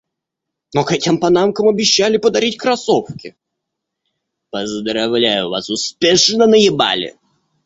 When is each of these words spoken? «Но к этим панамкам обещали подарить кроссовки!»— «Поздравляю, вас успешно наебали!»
«Но 0.73 0.83
к 0.83 0.93
этим 0.93 1.19
панамкам 1.19 1.67
обещали 1.69 2.17
подарить 2.17 2.57
кроссовки!»— 2.57 3.35
«Поздравляю, 4.49 5.49
вас 5.51 5.69
успешно 5.69 6.47
наебали!» 6.47 7.17